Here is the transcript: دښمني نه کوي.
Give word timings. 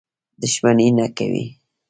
دښمني 0.41 0.87
نه 0.97 1.07
کوي. 1.17 1.45